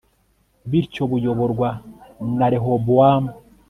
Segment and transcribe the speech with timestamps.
[0.69, 1.69] bityo buyoborwa
[2.37, 3.31] na rehobowamu